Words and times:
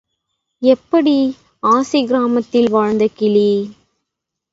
எப்படி—ஆசிரமத்தில் 0.61 2.69
வாழ்ந்த 2.69 3.07
கிளி? 3.13 3.69